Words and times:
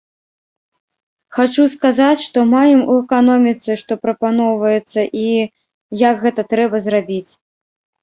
Хачу 1.37 1.65
сказаць, 1.73 2.23
што 2.29 2.39
маем 2.55 2.81
у 2.95 2.97
эканоміцы, 3.03 3.71
што 3.85 4.01
прапаноўваецца, 4.07 4.99
і 5.25 6.03
як 6.09 6.15
гэта 6.29 6.41
трэба 6.53 6.75
зрабіць. 6.91 7.31